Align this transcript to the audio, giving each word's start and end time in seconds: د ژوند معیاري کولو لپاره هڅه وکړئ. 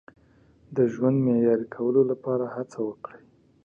د 0.75 0.77
ژوند 0.93 1.17
معیاري 1.25 1.65
کولو 1.75 2.01
لپاره 2.11 2.45
هڅه 2.55 2.79
وکړئ. 2.87 3.23